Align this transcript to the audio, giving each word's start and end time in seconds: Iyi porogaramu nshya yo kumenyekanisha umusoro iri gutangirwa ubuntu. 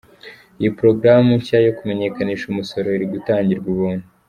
Iyi 0.59 0.69
porogaramu 0.77 1.29
nshya 1.39 1.57
yo 1.65 1.71
kumenyekanisha 1.77 2.45
umusoro 2.47 2.87
iri 2.95 3.07
gutangirwa 3.13 3.67
ubuntu. 3.75 4.05